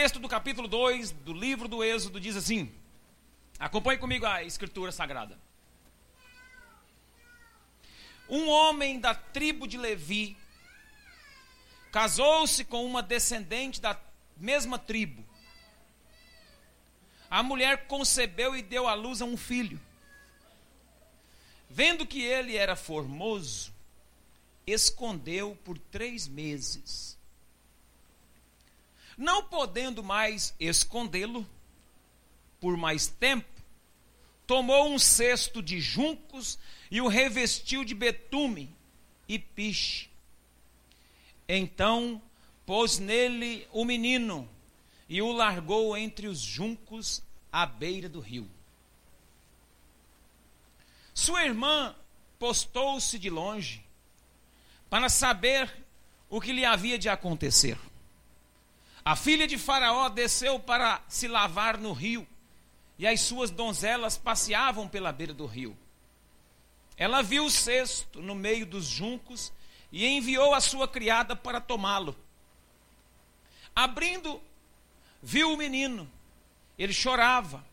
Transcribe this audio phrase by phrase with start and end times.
[0.00, 2.72] texto do capítulo 2 do livro do Êxodo diz assim:
[3.58, 5.38] acompanhe comigo a escritura sagrada.
[8.26, 10.38] Um homem da tribo de Levi
[11.92, 13.94] casou-se com uma descendente da
[14.38, 15.22] mesma tribo.
[17.30, 19.78] A mulher concebeu e deu à luz a um filho.
[21.68, 23.70] Vendo que ele era formoso,
[24.66, 27.19] escondeu por três meses.
[29.16, 31.46] Não podendo mais escondê-lo
[32.60, 33.48] por mais tempo,
[34.46, 36.58] tomou um cesto de juncos
[36.90, 38.74] e o revestiu de betume
[39.28, 40.10] e piche.
[41.48, 42.20] Então
[42.66, 44.48] pôs nele o menino
[45.08, 48.48] e o largou entre os juncos à beira do rio.
[51.12, 51.94] Sua irmã
[52.38, 53.84] postou-se de longe
[54.88, 55.70] para saber
[56.28, 57.78] o que lhe havia de acontecer.
[59.04, 62.26] A filha de Faraó desceu para se lavar no rio,
[62.98, 65.76] e as suas donzelas passeavam pela beira do rio.
[66.96, 69.50] Ela viu o cesto no meio dos juncos
[69.90, 72.14] e enviou a sua criada para tomá-lo.
[73.74, 74.40] Abrindo,
[75.22, 76.10] viu o menino,
[76.78, 77.64] ele chorava.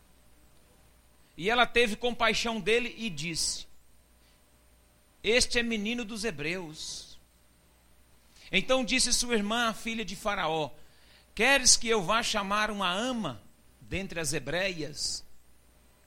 [1.36, 3.68] E ela teve compaixão dele e disse:
[5.22, 7.20] Este é menino dos hebreus.
[8.52, 10.72] Então disse sua irmã, a filha de Faraó:
[11.38, 13.40] Queres que eu vá chamar uma ama
[13.80, 15.24] dentre as hebreias,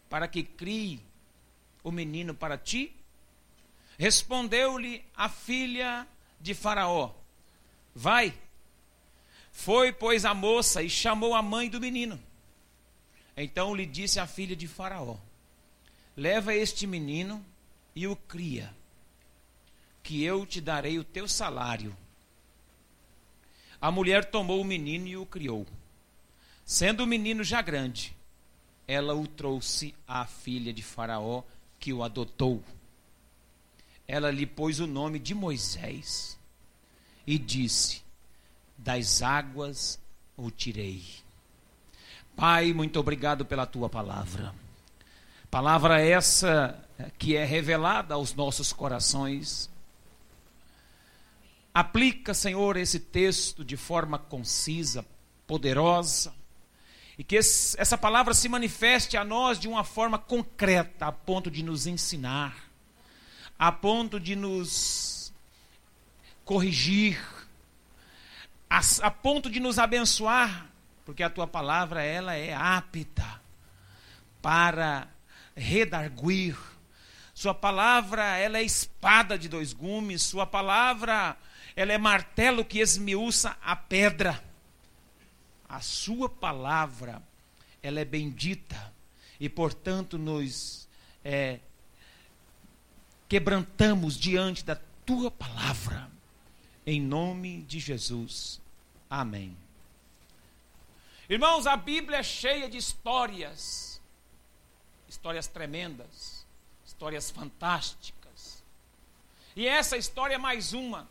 [0.09, 1.00] para que crie
[1.84, 2.92] o menino para ti?
[3.97, 6.05] Respondeu-lhe a filha
[6.41, 7.14] de Faraó:
[7.95, 8.37] Vai.
[9.53, 12.20] Foi, pois, a moça e chamou a mãe do menino.
[13.37, 15.17] Então lhe disse a filha de Faraó:
[16.17, 17.47] Leva este menino
[17.94, 18.75] e o cria,
[20.03, 21.97] que eu te darei o teu salário.
[23.81, 25.67] A mulher tomou o menino e o criou.
[26.64, 28.14] Sendo o menino já grande,
[28.87, 31.42] ela o trouxe à filha de Faraó,
[31.78, 32.62] que o adotou.
[34.06, 36.38] Ela lhe pôs o nome de Moisés
[37.27, 38.03] e disse:
[38.77, 39.99] Das águas
[40.37, 41.03] o tirei.
[42.37, 44.54] Pai, muito obrigado pela tua palavra.
[45.50, 46.78] Palavra essa
[47.19, 49.69] que é revelada aos nossos corações.
[51.72, 55.04] Aplica, Senhor, esse texto de forma concisa,
[55.47, 56.34] poderosa,
[57.16, 61.50] e que esse, essa palavra se manifeste a nós de uma forma concreta, a ponto
[61.50, 62.56] de nos ensinar,
[63.59, 65.32] a ponto de nos
[66.44, 67.20] corrigir,
[68.69, 70.70] a, a ponto de nos abençoar
[71.10, 73.41] porque a tua palavra ela é apta
[74.41, 75.09] para
[75.56, 76.56] redarguir.
[77.34, 81.36] Sua palavra ela é espada de dois gumes, sua palavra
[81.80, 84.44] ela é martelo que esmiuça a pedra.
[85.66, 87.22] A sua palavra
[87.82, 88.92] ela é bendita
[89.41, 90.86] e portanto nos
[91.24, 91.58] é,
[93.26, 94.76] quebrantamos diante da
[95.06, 96.10] tua palavra.
[96.86, 98.60] Em nome de Jesus.
[99.08, 99.56] Amém.
[101.30, 104.02] Irmãos, a Bíblia é cheia de histórias,
[105.08, 106.44] histórias tremendas,
[106.84, 108.62] histórias fantásticas.
[109.56, 111.08] E essa história é mais uma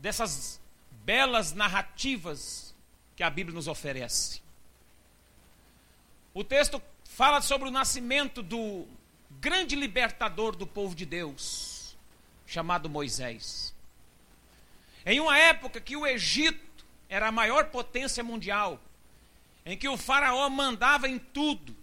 [0.00, 0.60] dessas
[1.04, 2.74] belas narrativas
[3.14, 4.40] que a Bíblia nos oferece.
[6.32, 8.86] O texto fala sobre o nascimento do
[9.30, 11.96] grande libertador do povo de Deus,
[12.46, 13.74] chamado Moisés.
[15.04, 18.80] Em uma época que o Egito era a maior potência mundial,
[19.66, 21.76] em que o Faraó mandava em tudo.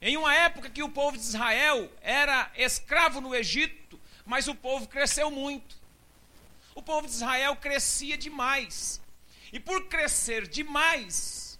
[0.00, 4.86] Em uma época que o povo de Israel era escravo no Egito, mas o povo
[4.86, 5.77] cresceu muito.
[6.78, 9.00] O povo de Israel crescia demais.
[9.52, 11.58] E por crescer demais,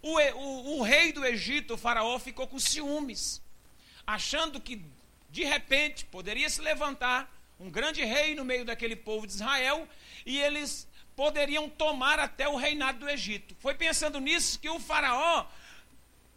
[0.00, 3.42] o, o, o rei do Egito, o Faraó, ficou com ciúmes,
[4.06, 4.82] achando que
[5.28, 9.86] de repente poderia se levantar um grande rei no meio daquele povo de Israel
[10.24, 13.54] e eles poderiam tomar até o reinado do Egito.
[13.60, 15.46] Foi pensando nisso que o Faraó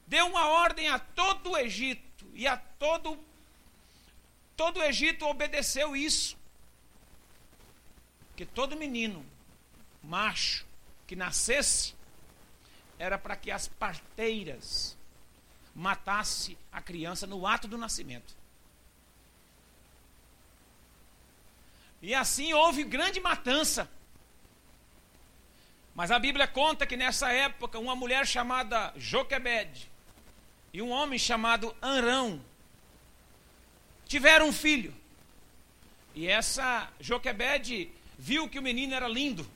[0.06, 3.18] deu uma ordem a todo o Egito e a todo
[4.57, 6.37] todo o Egito obedeceu isso.
[8.38, 9.25] Que todo menino
[10.01, 10.66] macho
[11.06, 11.94] que nascesse
[12.98, 14.95] era para que as parteiras
[15.75, 18.36] matasse a criança no ato do nascimento.
[22.01, 23.89] E assim houve grande matança.
[25.95, 29.90] Mas a Bíblia conta que nessa época uma mulher chamada Joquebed
[30.72, 32.40] e um homem chamado Anrão
[34.06, 34.95] tiveram um filho.
[36.13, 39.50] E essa Joquebed viu que o menino era lindo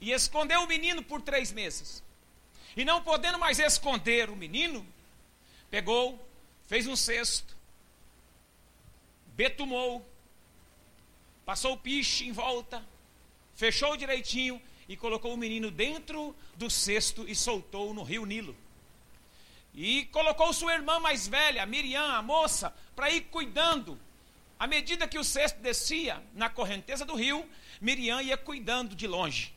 [0.00, 2.02] e escondeu o menino por três meses.
[2.76, 4.86] E não podendo mais esconder o menino,
[5.70, 6.24] pegou,
[6.66, 7.56] fez um cesto,
[9.34, 10.06] betumou,
[11.44, 12.84] passou o piche em volta,
[13.54, 18.56] fechou direitinho e colocou o menino dentro do cesto e soltou no rio Nilo.
[19.74, 23.98] E colocou sua irmã mais velha, Miriam, a moça, para ir cuidando.
[24.60, 27.48] À medida que o cesto descia na correnteza do rio,
[27.80, 29.54] Miriam ia cuidando de longe.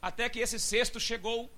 [0.00, 1.50] Até que esse cesto chegou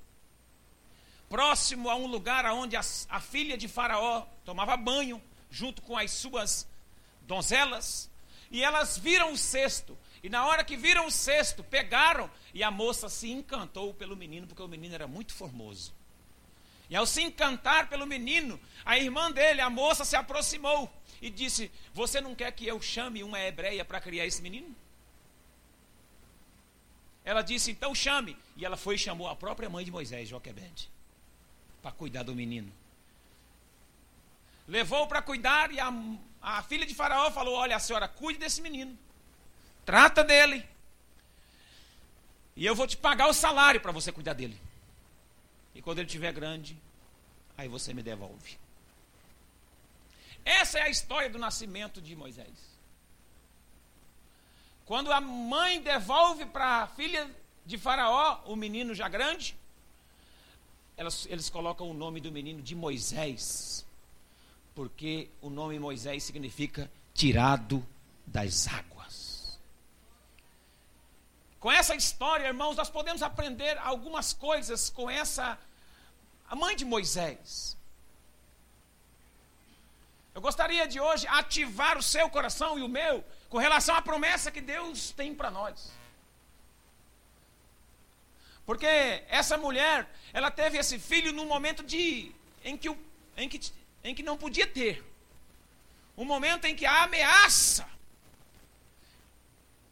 [1.28, 2.80] próximo a um lugar onde a,
[3.10, 6.66] a filha de Faraó tomava banho, junto com as suas
[7.20, 8.10] donzelas.
[8.50, 9.98] E elas viram o cesto.
[10.22, 12.30] E na hora que viram o cesto, pegaram.
[12.54, 15.92] E a moça se encantou pelo menino, porque o menino era muito formoso.
[16.88, 20.90] E ao se encantar pelo menino, a irmã dele, a moça, se aproximou
[21.20, 24.74] e disse: Você não quer que eu chame uma hebreia para criar esse menino?
[27.24, 28.36] Ela disse: Então chame.
[28.56, 30.88] E ela foi e chamou a própria mãe de Moisés, Joquebede,
[31.82, 32.72] para cuidar do menino.
[34.66, 35.92] Levou para cuidar e a,
[36.42, 38.96] a filha de Faraó falou: Olha, a senhora cuide desse menino,
[39.84, 40.64] trata dele.
[42.56, 44.58] E eu vou te pagar o salário para você cuidar dele.
[45.74, 46.76] E quando ele estiver grande,
[47.56, 48.58] aí você me devolve.
[50.48, 52.48] Essa é a história do nascimento de Moisés.
[54.86, 57.30] Quando a mãe devolve para a filha
[57.66, 59.54] de Faraó o menino já grande,
[60.96, 63.84] elas, eles colocam o nome do menino de Moisés,
[64.74, 67.86] porque o nome Moisés significa tirado
[68.26, 69.60] das águas.
[71.60, 75.58] Com essa história, irmãos, nós podemos aprender algumas coisas com essa
[76.48, 77.77] a mãe de Moisés.
[80.38, 84.52] Eu gostaria de hoje ativar o seu coração e o meu com relação à promessa
[84.52, 85.90] que Deus tem para nós.
[88.64, 88.86] Porque
[89.28, 92.30] essa mulher, ela teve esse filho num momento de
[92.64, 92.88] em que,
[93.36, 93.72] em que,
[94.04, 95.04] em que não podia ter.
[96.16, 97.84] Um momento em que a ameaça,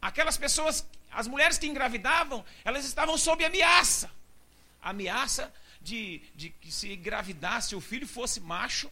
[0.01, 4.09] aquelas pessoas, as mulheres que engravidavam, elas estavam sob ameaça.
[4.81, 8.89] Ameaça de, de que se engravidasse o filho fosse macho,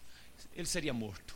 [0.53, 1.34] ele seria morto.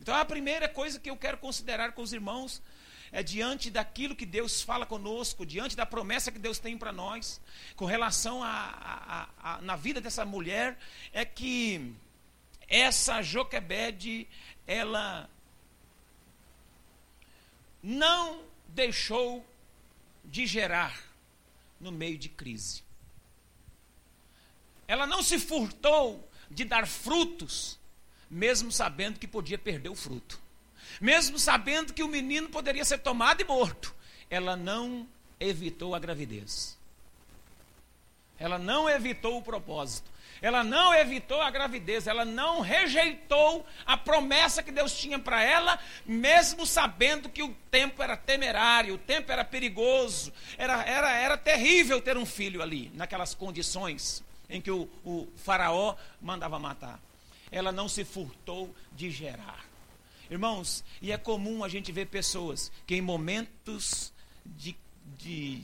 [0.00, 2.62] Então a primeira coisa que eu quero considerar com os irmãos
[3.10, 7.40] é diante daquilo que Deus fala conosco, diante da promessa que Deus tem para nós,
[7.74, 8.48] com relação a,
[9.42, 10.78] a, a, na vida dessa mulher,
[11.12, 11.94] é que
[12.68, 14.28] essa Joquebede,
[14.66, 15.28] ela
[17.82, 19.46] não deixou
[20.24, 21.02] de gerar
[21.80, 22.82] no meio de crise.
[24.86, 27.78] Ela não se furtou de dar frutos,
[28.30, 30.40] mesmo sabendo que podia perder o fruto.
[31.00, 33.94] Mesmo sabendo que o menino poderia ser tomado e morto.
[34.30, 35.06] Ela não
[35.38, 36.76] evitou a gravidez.
[38.38, 40.10] Ela não evitou o propósito.
[40.40, 45.78] Ela não evitou a gravidez, ela não rejeitou a promessa que Deus tinha para ela,
[46.06, 52.00] mesmo sabendo que o tempo era temerário, o tempo era perigoso, era, era, era terrível
[52.00, 57.00] ter um filho ali, naquelas condições em que o, o faraó mandava matar.
[57.50, 59.66] Ela não se furtou de gerar.
[60.30, 64.12] Irmãos, e é comum a gente ver pessoas que em momentos
[64.44, 64.76] de,
[65.16, 65.62] de,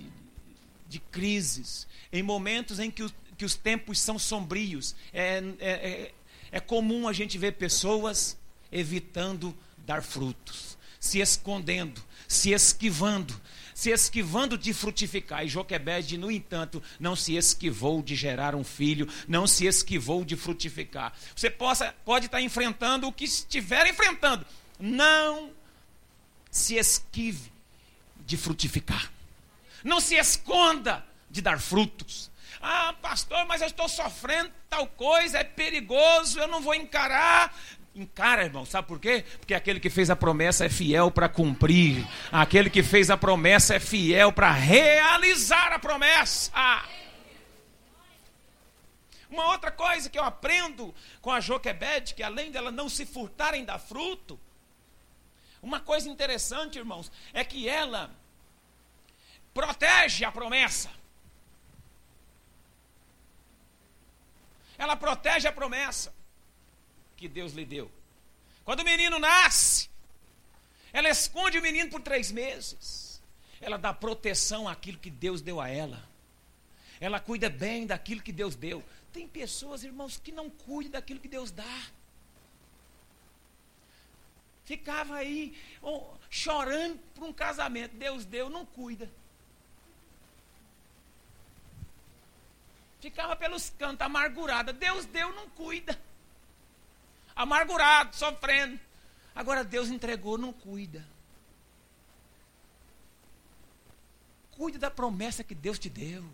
[0.89, 6.15] de crises, em momentos em que, o, que os tempos são sombrios, é, é, é,
[6.51, 8.39] é comum a gente ver pessoas
[8.73, 13.39] evitando dar frutos, se escondendo, se esquivando,
[13.75, 15.45] se esquivando de frutificar.
[15.45, 20.35] E Joquebede, no entanto, não se esquivou de gerar um filho, não se esquivou de
[20.35, 21.13] frutificar.
[21.37, 24.47] Você possa, pode estar enfrentando o que estiver enfrentando.
[24.81, 25.51] Não
[26.51, 27.53] se esquive
[28.25, 29.13] de frutificar.
[29.85, 32.31] Não se esconda de dar frutos.
[32.63, 37.55] Ah, pastor, mas eu estou sofrendo tal coisa, é perigoso, eu não vou encarar.
[37.95, 39.25] Encara, irmão, sabe por quê?
[39.39, 42.05] Porque aquele que fez a promessa é fiel para cumprir.
[42.33, 46.51] Aquele que fez a promessa é fiel para realizar a promessa.
[49.31, 53.55] Uma outra coisa que eu aprendo com a Joquebede, que além dela não se furtar
[53.55, 54.41] em dar fruto,
[55.63, 58.11] uma coisa interessante, irmãos, é que ela
[59.53, 60.91] protege a promessa.
[64.77, 66.13] Ela protege a promessa
[67.17, 67.91] que Deus lhe deu.
[68.65, 69.91] Quando o menino nasce,
[70.93, 73.23] ela esconde o menino por três meses.
[73.61, 76.09] Ela dá proteção àquilo que Deus deu a ela.
[77.01, 78.83] Ela cuida bem daquilo que Deus deu.
[79.13, 81.83] Tem pessoas, irmãos, que não cuidam daquilo que Deus dá.
[84.65, 87.97] Ficava aí oh, chorando por um casamento.
[87.97, 89.11] Deus deu, não cuida.
[93.01, 94.73] Ficava pelos cantos, amargurada.
[94.73, 96.01] Deus deu, não cuida.
[97.35, 98.79] Amargurado, sofrendo.
[99.35, 101.05] Agora Deus entregou, não cuida.
[104.53, 106.25] Cuide da promessa que Deus te deu.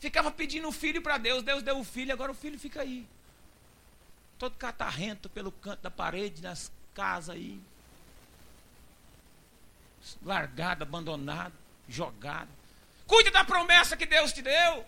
[0.00, 3.06] Ficava pedindo o filho para Deus, Deus deu o filho, agora o filho fica aí.
[4.38, 7.60] Todo catarrento pelo canto da parede, nas casas aí.
[10.22, 11.54] Largado, abandonado,
[11.88, 12.48] jogado.
[13.06, 14.84] Cuide da promessa que Deus te deu.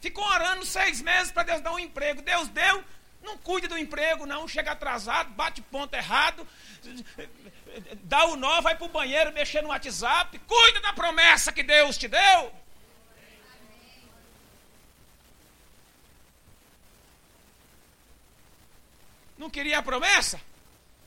[0.00, 2.22] Ficou orando seis meses para Deus dar um emprego.
[2.22, 2.84] Deus deu,
[3.22, 4.46] não cuide do emprego, não.
[4.46, 6.46] Chega atrasado, bate ponto errado,
[8.04, 10.38] dá o nó, vai para o banheiro mexer no WhatsApp.
[10.40, 12.52] Cuide da promessa que Deus te deu.
[19.36, 20.40] Não queria a promessa?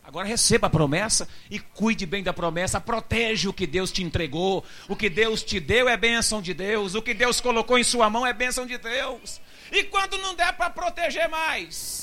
[0.03, 4.65] Agora receba a promessa e cuide bem da promessa, protege o que Deus te entregou.
[4.89, 8.10] O que Deus te deu é bênção de Deus, o que Deus colocou em sua
[8.10, 9.39] mão é bênção de Deus.
[9.72, 12.00] E quando não der para proteger mais,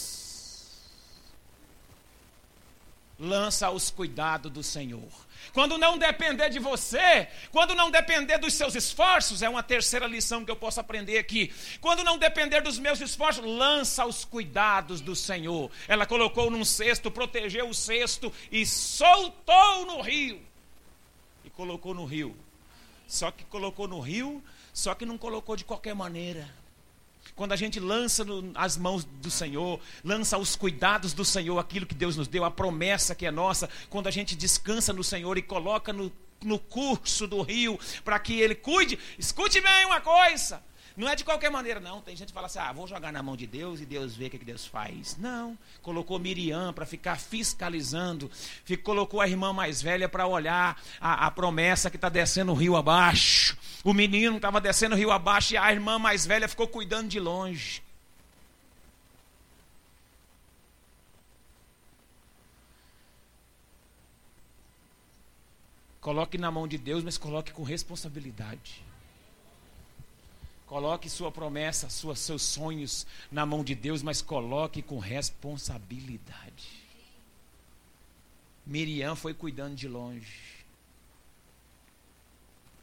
[3.19, 5.09] lança os cuidados do Senhor.
[5.53, 10.45] Quando não depender de você, quando não depender dos seus esforços, é uma terceira lição
[10.45, 11.53] que eu posso aprender aqui.
[11.81, 15.71] Quando não depender dos meus esforços, lança os cuidados do Senhor.
[15.87, 20.41] Ela colocou num cesto, protegeu o cesto e soltou no rio.
[21.45, 22.37] E colocou no rio.
[23.07, 26.49] Só que colocou no rio, só que não colocou de qualquer maneira.
[27.39, 31.87] Quando a gente lança no, as mãos do Senhor, lança os cuidados do Senhor, aquilo
[31.87, 35.39] que Deus nos deu, a promessa que é nossa, quando a gente descansa no Senhor
[35.39, 36.11] e coloca no,
[36.43, 40.61] no curso do rio para que Ele cuide, escute bem uma coisa.
[40.97, 42.01] Não é de qualquer maneira, não.
[42.01, 44.27] Tem gente que fala assim: ah, vou jogar na mão de Deus e Deus vê
[44.27, 45.17] o que, que Deus faz.
[45.17, 45.57] Não.
[45.81, 48.29] Colocou Miriam para ficar fiscalizando.
[48.83, 52.75] colocou a irmã mais velha para olhar a, a promessa que está descendo o rio
[52.75, 53.57] abaixo.
[53.89, 57.83] O menino estava descendo rio abaixo e a irmã mais velha ficou cuidando de longe.
[66.03, 68.85] Coloque na mão de Deus, mas coloque com responsabilidade.
[70.67, 76.85] Coloque sua promessa, sua, seus sonhos na mão de Deus, mas coloque com responsabilidade.
[78.67, 80.58] Miriam foi cuidando de longe.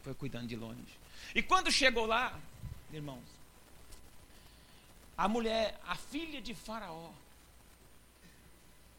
[0.06, 0.80] Foi cuidando de longe.
[1.34, 2.38] E quando chegou lá,
[2.92, 3.24] irmãos,
[5.18, 7.10] a mulher, a filha de Faraó,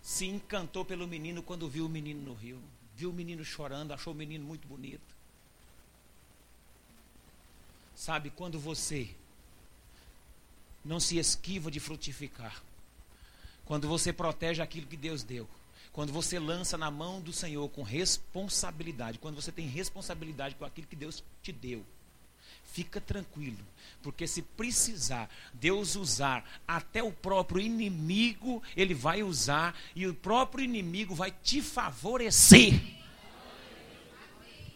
[0.01, 2.61] se encantou pelo menino quando viu o menino no rio.
[2.93, 5.15] Viu o menino chorando, achou o menino muito bonito.
[7.95, 9.09] Sabe, quando você
[10.83, 12.61] não se esquiva de frutificar,
[13.63, 15.47] quando você protege aquilo que Deus deu,
[15.97, 20.85] quando você lança na mão do Senhor com responsabilidade, quando você tem responsabilidade com aquilo
[20.85, 21.83] que Deus te deu,
[22.65, 23.57] fica tranquilo,
[24.03, 30.63] porque se precisar Deus usar até o próprio inimigo, ele vai usar e o próprio
[30.63, 32.79] inimigo vai te favorecer.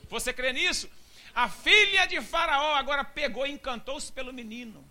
[0.10, 0.90] Você crê nisso?
[1.36, 4.84] A filha de Faraó agora pegou e encantou-se pelo menino.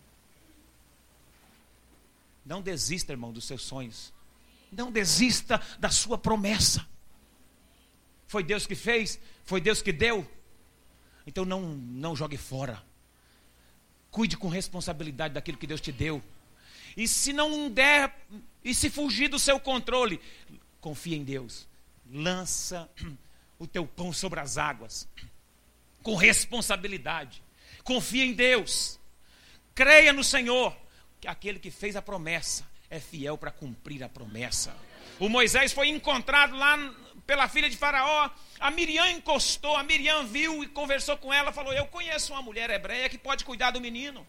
[2.47, 4.13] Não desista, irmão, dos seus sonhos.
[4.71, 6.87] Não desista da sua promessa.
[8.27, 10.29] Foi Deus que fez, foi Deus que deu.
[11.27, 12.83] Então não, não jogue fora.
[14.11, 16.23] Cuide com responsabilidade daquilo que Deus te deu.
[16.97, 18.15] E se não der,
[18.65, 20.21] e se fugir do seu controle,
[20.81, 21.69] confia em Deus.
[22.13, 22.89] Lança
[23.59, 25.09] o teu pão sobre as águas
[26.03, 27.43] com responsabilidade.
[27.85, 28.99] Confia em Deus.
[29.75, 30.77] Creia no Senhor,
[31.21, 34.77] que aquele que fez a promessa é fiel para cumprir a promessa.
[35.19, 36.77] O Moisés foi encontrado lá
[37.27, 38.31] pela filha de Faraó.
[38.59, 42.69] A Miriam encostou, a Miriam viu e conversou com ela, falou: "Eu conheço uma mulher
[42.69, 44.27] hebreia que pode cuidar do menino".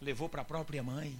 [0.00, 1.18] Levou para a própria mãe.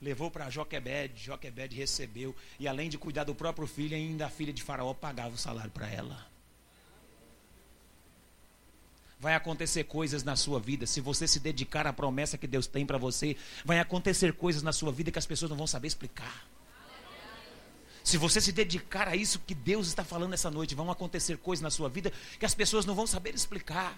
[0.00, 4.52] Levou para Joquebed, Joquebed recebeu e além de cuidar do próprio filho, ainda a filha
[4.52, 6.31] de Faraó pagava o salário para ela
[9.22, 10.84] vai acontecer coisas na sua vida.
[10.84, 14.72] Se você se dedicar à promessa que Deus tem para você, vai acontecer coisas na
[14.72, 16.44] sua vida que as pessoas não vão saber explicar.
[18.02, 21.62] Se você se dedicar a isso que Deus está falando essa noite, vão acontecer coisas
[21.62, 23.96] na sua vida que as pessoas não vão saber explicar.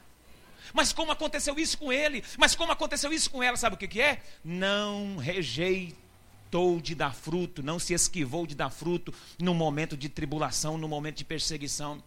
[0.74, 2.22] Mas como aconteceu isso com ele?
[2.36, 3.56] Mas como aconteceu isso com ela?
[3.56, 4.22] Sabe o que, que é?
[4.44, 10.76] Não rejeitou de dar fruto, não se esquivou de dar fruto no momento de tribulação,
[10.76, 12.02] no momento de perseguição.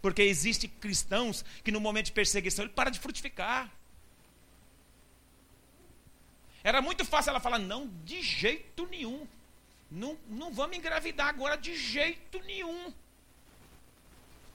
[0.00, 3.70] Porque existem cristãos que no momento de perseguição ele para de frutificar.
[6.64, 9.26] Era muito fácil ela falar: não, de jeito nenhum.
[9.90, 12.92] Não, não vamos engravidar agora de jeito nenhum.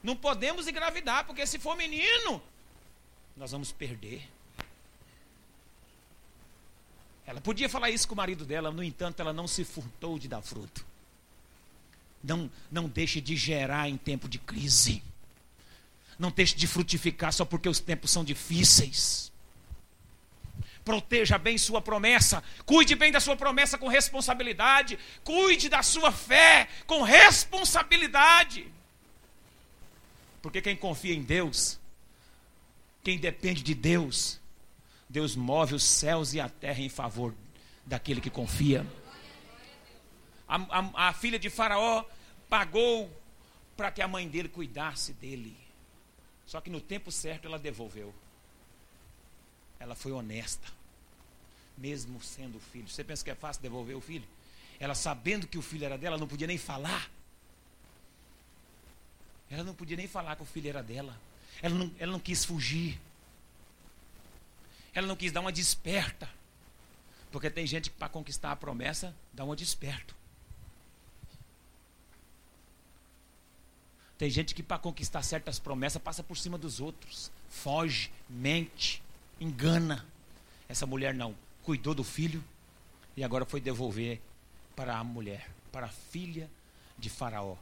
[0.02, 2.42] Não podemos engravidar, porque se for menino,
[3.36, 4.28] nós vamos perder.
[7.26, 10.30] Ela podia falar isso com o marido dela, no entanto, ela não se furtou de
[10.30, 10.86] dar fruto.
[12.24, 15.04] Não, não deixe de gerar em tempo de crise.
[16.18, 19.32] Não deixe de frutificar só porque os tempos são difíceis.
[20.84, 22.44] Proteja bem sua promessa.
[22.66, 24.98] Cuide bem da sua promessa com responsabilidade.
[25.24, 28.72] Cuide da sua fé com responsabilidade.
[30.42, 31.80] Porque quem confia em Deus,
[33.04, 34.40] quem depende de Deus,
[35.10, 37.34] Deus move os céus e a terra em favor
[37.86, 38.86] daquele que confia.
[40.48, 42.06] A, a, a filha de Faraó
[42.50, 43.12] pagou
[43.76, 45.67] para que a mãe dele cuidasse dele.
[46.48, 48.16] Só que no tempo certo ela devolveu.
[49.80, 50.68] Ela foi honesta,
[51.78, 52.88] mesmo sendo filho.
[52.88, 54.26] Você pensa que é fácil devolver o filho?
[54.80, 57.12] Ela sabendo que o filho era dela, não podia nem falar.
[59.52, 61.20] Ela não podia nem falar que o filho era dela.
[61.62, 63.00] Ela não, ela não quis fugir.
[64.94, 66.30] Ela não quis dar uma desperta.
[67.32, 70.16] Porque tem gente que para conquistar a promessa dá uma desperto.
[74.18, 79.02] Tem gente que para conquistar certas promessas passa por cima dos outros, foge, mente,
[79.40, 80.06] engana.
[80.68, 82.44] Essa mulher não, cuidou do filho
[83.16, 84.20] e agora foi devolver
[84.76, 86.50] para a mulher, para a filha
[86.98, 87.56] de Faraó.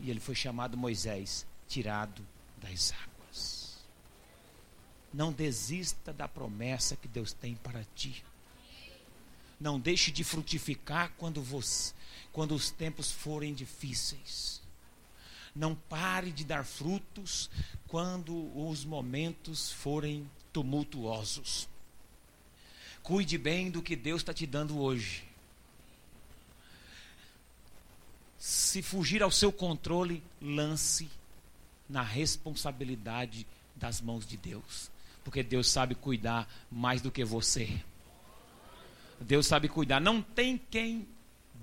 [0.00, 2.24] E ele foi chamado Moisés, tirado
[2.56, 3.78] das águas.
[5.12, 8.24] Não desista da promessa que Deus tem para ti.
[9.58, 11.94] Não deixe de frutificar quando você,
[12.32, 14.65] quando os tempos forem difíceis.
[15.56, 17.50] Não pare de dar frutos
[17.88, 21.66] quando os momentos forem tumultuosos.
[23.02, 25.24] Cuide bem do que Deus está te dando hoje.
[28.38, 31.08] Se fugir ao seu controle, lance
[31.88, 34.90] na responsabilidade das mãos de Deus.
[35.24, 37.82] Porque Deus sabe cuidar mais do que você.
[39.18, 40.00] Deus sabe cuidar.
[40.00, 41.08] Não tem quem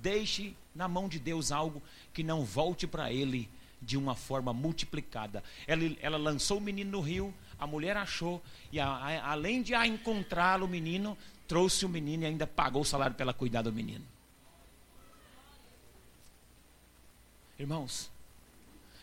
[0.02, 3.48] deixe na mão de Deus algo que não volte para Ele
[3.84, 5.44] de uma forma multiplicada.
[5.68, 8.42] Ela, ela lançou o menino no rio, a mulher achou,
[8.72, 11.18] e a, a, além de encontrá-lo, o menino
[11.48, 14.06] trouxe o menino e ainda pagou o salário para ela cuidar do menino.
[17.60, 18.10] Irmãos,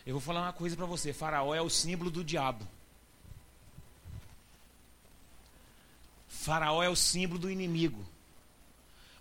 [0.05, 2.67] eu vou falar uma coisa para você: Faraó é o símbolo do diabo.
[6.27, 8.03] Faraó é o símbolo do inimigo.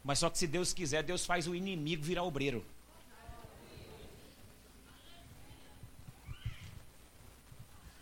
[0.03, 2.65] Mas só que se Deus quiser, Deus faz o inimigo virar obreiro.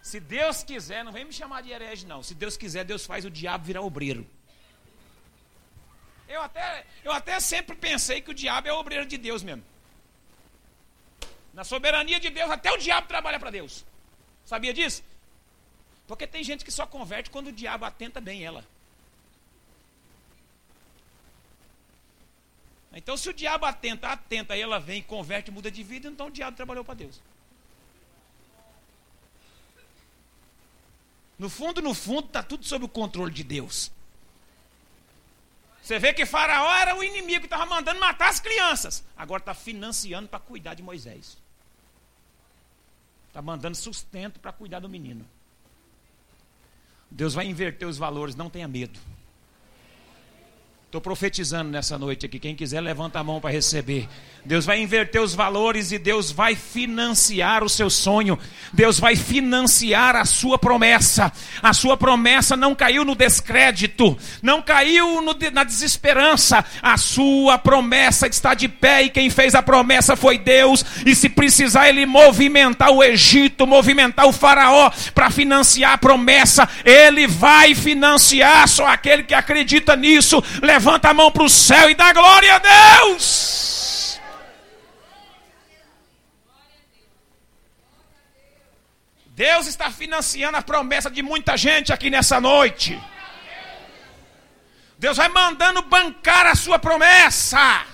[0.09, 2.23] Se Deus quiser, não vem me chamar de herege, não.
[2.23, 4.27] Se Deus quiser, Deus faz o diabo virar obreiro.
[6.27, 9.63] Eu até, eu até sempre pensei que o diabo é o obreiro de Deus mesmo.
[11.53, 13.85] Na soberania de Deus, até o diabo trabalha para Deus.
[14.47, 15.05] Sabia disso?
[16.07, 18.65] Porque tem gente que só converte quando o diabo atenta bem ela.
[22.95, 26.31] Então, se o diabo atenta, atenta, e ela vem, converte, muda de vida, então o
[26.31, 27.21] diabo trabalhou para Deus.
[31.39, 33.93] No fundo, no fundo, está tudo sob o controle de Deus.
[35.81, 39.05] Você vê que Faraó era o inimigo que estava mandando matar as crianças.
[39.17, 41.39] Agora está financiando para cuidar de Moisés.
[43.29, 45.25] Está mandando sustento para cuidar do menino.
[47.11, 48.99] Deus vai inverter os valores, não tenha medo.
[50.89, 52.39] Estou profetizando nessa noite aqui.
[52.39, 54.09] Quem quiser, levanta a mão para receber.
[54.43, 58.39] Deus vai inverter os valores e Deus vai financiar o seu sonho.
[58.73, 61.31] Deus vai financiar a sua promessa.
[61.63, 66.65] A sua promessa não caiu no descrédito, não caiu no, na desesperança.
[66.81, 70.83] A sua promessa está de pé e quem fez a promessa foi Deus.
[71.05, 77.27] E se precisar ele movimentar o Egito, movimentar o Faraó para financiar a promessa, ele
[77.27, 78.67] vai financiar.
[78.67, 82.59] Só aquele que acredita nisso levanta a mão para o céu e dá glória a
[82.59, 84.21] Deus.
[89.27, 93.01] Deus está financiando a promessa de muita gente aqui nessa noite.
[94.99, 97.87] Deus vai mandando bancar a sua promessa.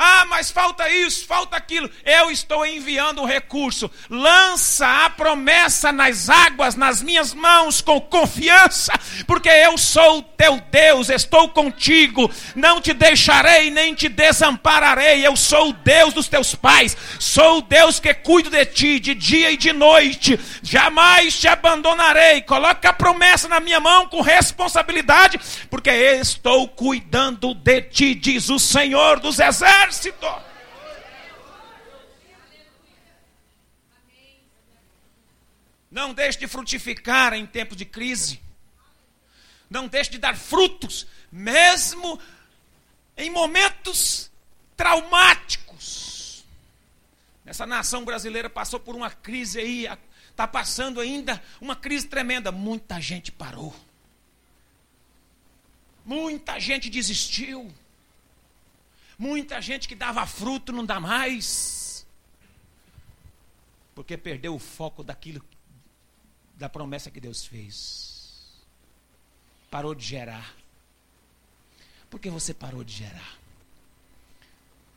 [0.00, 1.90] Ah, mas falta isso, falta aquilo.
[2.04, 3.90] Eu estou enviando um recurso.
[4.08, 8.92] Lança a promessa nas águas, nas minhas mãos, com confiança,
[9.26, 12.30] porque eu sou o teu Deus, estou contigo.
[12.54, 15.26] Não te deixarei nem te desampararei.
[15.26, 19.16] Eu sou o Deus dos teus pais, sou o Deus que cuido de ti de
[19.16, 20.38] dia e de noite.
[20.62, 22.42] Jamais te abandonarei.
[22.42, 28.60] Coloca a promessa na minha mão com responsabilidade, porque estou cuidando de ti, diz o
[28.60, 30.26] Senhor dos Exércitos exército.
[35.90, 38.40] Não deixe de frutificar em tempos de crise.
[39.70, 42.18] não deixe de dar frutos, mesmo
[43.16, 44.30] em momentos
[44.74, 46.42] traumáticos.
[47.44, 49.86] Essa nação brasileira passou por uma crise aí,
[50.30, 52.50] está passando ainda uma crise tremenda.
[52.50, 53.74] Muita gente parou.
[56.04, 57.70] Muita gente desistiu.
[59.18, 62.06] Muita gente que dava fruto não dá mais.
[63.92, 65.44] Porque perdeu o foco daquilo,
[66.54, 68.62] da promessa que Deus fez.
[69.68, 70.54] Parou de gerar.
[72.08, 73.38] Por que você parou de gerar?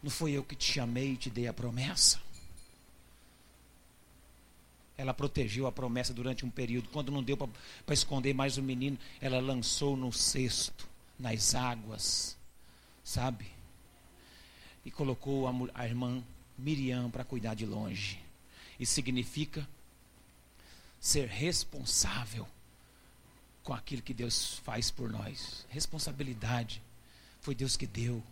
[0.03, 2.21] Não foi eu que te chamei e te dei a promessa?
[4.95, 6.89] Ela protegeu a promessa durante um período.
[6.89, 12.38] Quando não deu para esconder mais o menino, ela lançou no cesto, nas águas,
[13.03, 13.61] sabe?
[14.86, 16.24] E colocou a, a irmã
[16.58, 18.20] Miriam para cuidar de longe.
[18.80, 19.67] Isso significa
[21.00, 22.48] ser responsável
[23.63, 25.65] com aquilo que Deus faz por nós.
[25.70, 26.82] Responsabilidade.
[27.41, 28.24] Foi Deus que deu.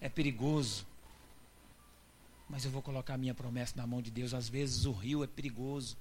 [0.00, 0.86] É perigoso.
[2.48, 4.34] Mas eu vou colocar a minha promessa na mão de Deus.
[4.34, 5.96] Às vezes o rio é perigoso.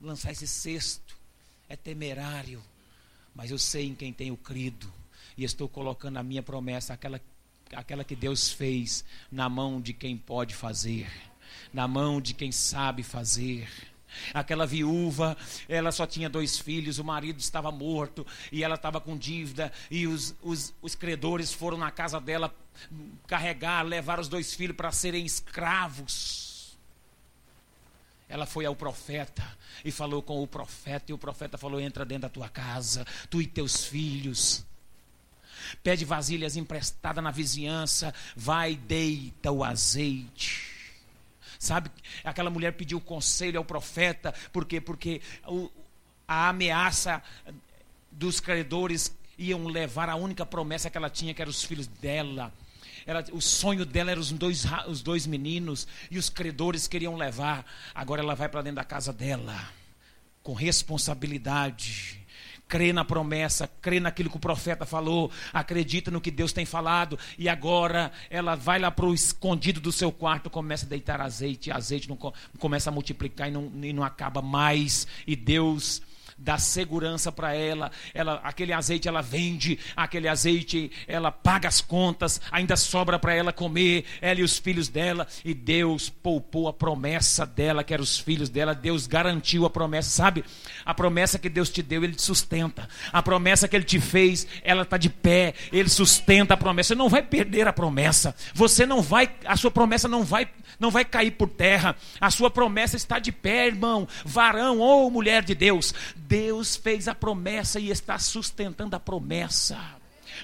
[0.00, 1.16] Lançar esse cesto
[1.68, 2.62] é temerário.
[3.34, 4.92] Mas eu sei em quem tenho crido.
[5.36, 7.20] E estou colocando a minha promessa, aquela,
[7.74, 11.10] aquela que Deus fez, na mão de quem pode fazer.
[11.72, 13.68] Na mão de quem sabe fazer
[14.32, 15.36] Aquela viúva,
[15.68, 19.72] ela só tinha dois filhos, o marido estava morto e ela estava com dívida.
[19.90, 22.54] E os, os, os credores foram na casa dela
[23.26, 26.76] carregar, levar os dois filhos para serem escravos.
[28.28, 29.44] Ela foi ao profeta
[29.84, 33.40] e falou com o profeta, e o profeta falou: Entra dentro da tua casa, tu
[33.40, 34.64] e teus filhos.
[35.82, 40.74] Pede vasilhas emprestadas na vizinhança, vai, deita o azeite
[41.64, 41.90] Sabe,
[42.22, 44.82] aquela mulher pediu conselho ao profeta, por quê?
[44.82, 45.70] Porque o,
[46.28, 47.22] a ameaça
[48.10, 52.52] dos credores iam levar a única promessa que ela tinha, que eram os filhos dela.
[53.06, 57.64] Ela, o sonho dela eram os dois, os dois meninos, e os credores queriam levar.
[57.94, 59.58] Agora ela vai para dentro da casa dela,
[60.42, 62.23] com responsabilidade
[62.68, 67.18] crê na promessa, crê naquilo que o profeta falou, acredita no que Deus tem falado,
[67.38, 71.70] e agora ela vai lá para o escondido do seu quarto, começa a deitar azeite,
[71.70, 72.18] e azeite não,
[72.58, 76.02] começa a multiplicar e não, e não acaba mais, e Deus
[76.36, 82.40] dá segurança para ela, ela, aquele azeite ela vende, aquele azeite ela paga as contas,
[82.50, 87.46] ainda sobra para ela comer, ela e os filhos dela, e Deus poupou a promessa
[87.46, 90.44] dela, que eram os filhos dela, Deus garantiu a promessa, sabe?
[90.84, 94.46] A promessa que Deus te deu, Ele te sustenta, a promessa que Ele te fez,
[94.62, 98.84] ela está de pé, Ele sustenta a promessa, você não vai perder a promessa, você
[98.84, 102.96] não vai, a sua promessa não vai, não vai cair por terra, a sua promessa
[102.96, 105.94] está de pé, irmão, varão ou mulher de Deus,
[106.26, 109.78] Deus fez a promessa e está sustentando a promessa.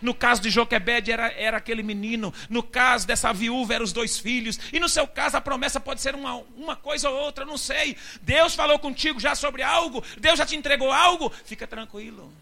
[0.01, 4.19] No caso de Joquebed era, era aquele menino, no caso dessa viúva eram os dois
[4.19, 7.59] filhos, e no seu caso a promessa pode ser uma, uma coisa ou outra, não
[7.59, 7.97] sei.
[8.23, 12.33] Deus falou contigo já sobre algo, Deus já te entregou algo, fica tranquilo.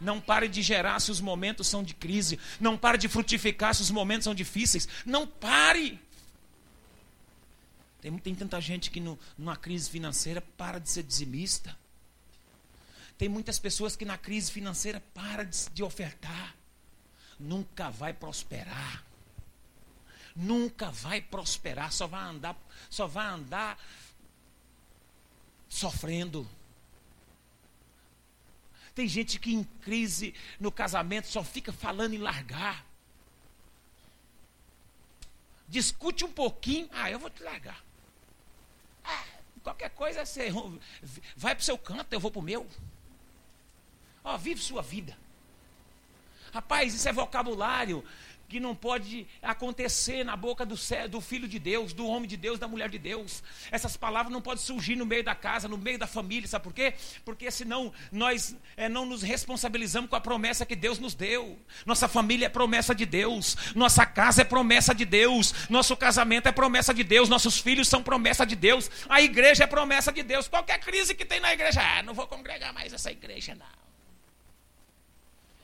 [0.00, 3.82] Não pare de gerar se os momentos são de crise, não pare de frutificar se
[3.82, 6.00] os momentos são difíceis, não pare.
[8.00, 11.76] Tem, tem tanta gente que no, numa crise financeira para de ser dizimista.
[13.18, 16.54] Tem muitas pessoas que na crise financeira para de, de ofertar.
[17.38, 19.04] Nunca vai prosperar.
[20.36, 22.56] Nunca vai prosperar, só vai andar,
[22.88, 23.76] só vai andar
[25.68, 26.48] sofrendo.
[28.94, 32.86] Tem gente que em crise no casamento só fica falando em largar.
[35.68, 37.84] Discute um pouquinho, ah, eu vou te largar.
[39.04, 39.24] Ah,
[39.62, 40.50] qualquer coisa você
[41.36, 42.66] vai para o seu canto, eu vou para o meu.
[44.28, 45.16] Ó, vive sua vida.
[46.52, 48.04] Rapaz, isso é vocabulário
[48.46, 50.74] que não pode acontecer na boca do,
[51.10, 53.42] do, filho de Deus, do homem de Deus, da mulher de Deus.
[53.70, 56.74] Essas palavras não podem surgir no meio da casa, no meio da família, sabe por
[56.74, 56.94] quê?
[57.24, 61.58] Porque senão nós é, não nos responsabilizamos com a promessa que Deus nos deu.
[61.86, 66.52] Nossa família é promessa de Deus, nossa casa é promessa de Deus, nosso casamento é
[66.52, 70.48] promessa de Deus, nossos filhos são promessa de Deus, a igreja é promessa de Deus.
[70.48, 73.87] Qualquer crise que tem na igreja, ah, não vou congregar mais essa igreja, não.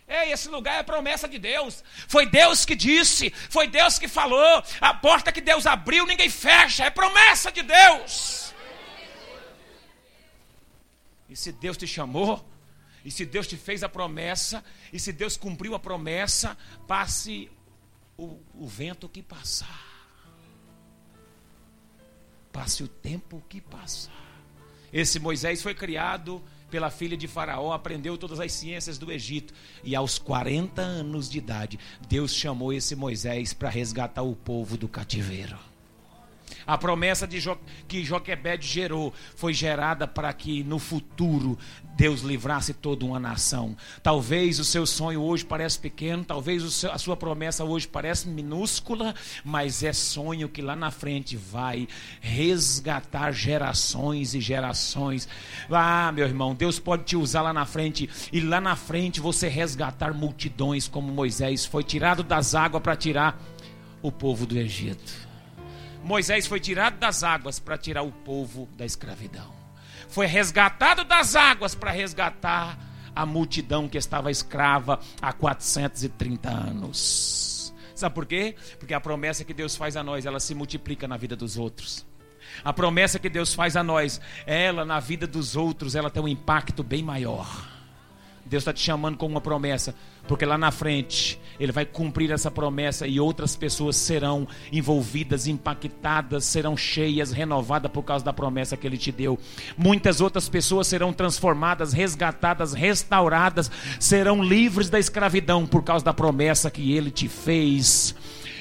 [0.07, 1.83] Ei, esse lugar é promessa de Deus.
[2.09, 4.63] Foi Deus que disse, foi Deus que falou.
[4.81, 6.85] A porta que Deus abriu, ninguém fecha.
[6.85, 8.55] É promessa de Deus.
[11.29, 12.47] E se Deus te chamou,
[13.05, 14.63] e se Deus te fez a promessa,
[14.93, 17.51] e se Deus cumpriu a promessa, passe
[18.17, 19.93] o, o vento que passar.
[22.53, 24.13] Passe o tempo que passar.
[24.93, 29.55] Esse Moisés foi criado pela filha de Faraó, aprendeu todas as ciências do Egito.
[29.85, 34.89] E aos 40 anos de idade, Deus chamou esse Moisés para resgatar o povo do
[34.89, 35.57] cativeiro.
[36.67, 41.59] A promessa de jo que Joquebed gerou foi gerada para que no futuro
[41.97, 43.77] Deus livrasse toda uma nação.
[44.03, 49.15] Talvez o seu sonho hoje pareça pequeno, talvez seu, a sua promessa hoje pareça minúscula,
[49.45, 51.87] mas é sonho que lá na frente vai
[52.21, 55.29] resgatar gerações e gerações.
[55.71, 59.49] Ah, meu irmão, Deus pode te usar lá na frente e lá na frente você
[59.49, 63.41] resgatar multidões como Moisés foi tirado das águas para tirar
[64.03, 65.34] o povo do Egito.
[66.05, 69.53] Moisés foi tirado das águas para tirar o povo da escravidão.
[70.09, 72.79] Foi resgatado das águas para resgatar
[73.17, 77.75] a multidão que estava escrava há 430 anos.
[77.95, 78.55] Sabe por quê?
[78.79, 82.05] Porque a promessa que Deus faz a nós, ela se multiplica na vida dos outros.
[82.63, 86.29] A promessa que Deus faz a nós, ela na vida dos outros, ela tem um
[86.29, 87.74] impacto bem maior.
[88.55, 89.97] Deus está te chamando com uma promessa,
[90.29, 96.45] porque lá na frente Ele vai cumprir essa promessa e outras pessoas serão envolvidas, impactadas,
[96.45, 99.37] serão cheias, renovadas por causa da promessa que Ele te deu.
[99.77, 106.71] Muitas outras pessoas serão transformadas, resgatadas, restauradas, serão livres da escravidão por causa da promessa
[106.71, 108.15] que Ele te fez.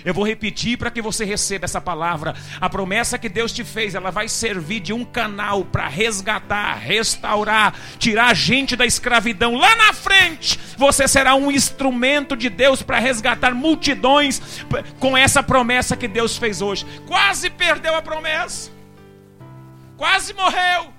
[0.05, 2.35] Eu vou repetir para que você receba essa palavra.
[2.59, 7.73] A promessa que Deus te fez, ela vai servir de um canal para resgatar, restaurar,
[7.97, 9.55] tirar a gente da escravidão.
[9.55, 14.41] Lá na frente, você será um instrumento de Deus para resgatar multidões
[14.99, 16.85] com essa promessa que Deus fez hoje.
[17.07, 18.71] Quase perdeu a promessa.
[19.97, 20.93] Quase morreu.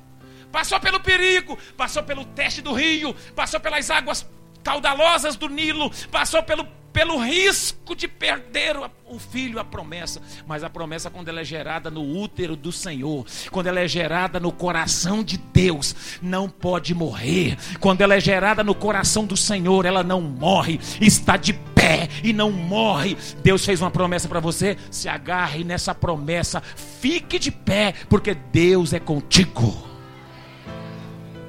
[0.51, 4.25] Passou pelo perigo, passou pelo teste do rio, passou pelas águas
[4.63, 10.23] caudalosas do Nilo, passou pelo pelo risco de perder o filho, a promessa.
[10.47, 14.39] Mas a promessa, quando ela é gerada no útero do Senhor, quando ela é gerada
[14.39, 17.59] no coração de Deus, não pode morrer.
[17.81, 22.33] Quando ela é gerada no coração do Senhor, ela não morre, está de pé e
[22.33, 23.17] não morre.
[23.43, 26.63] Deus fez uma promessa para você, se agarre nessa promessa,
[27.01, 29.85] fique de pé, porque Deus é contigo.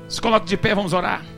[0.10, 1.35] Se coloque de pé, vamos orar.